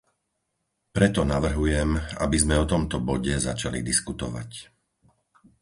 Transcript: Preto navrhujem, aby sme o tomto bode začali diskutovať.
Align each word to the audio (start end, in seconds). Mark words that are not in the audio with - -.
Preto 0.95 1.21
navrhujem, 1.33 1.89
aby 2.25 2.33
sme 2.43 2.55
o 2.57 2.65
tomto 2.73 2.97
bode 3.09 3.33
začali 3.47 3.79
diskutovať. 3.89 4.49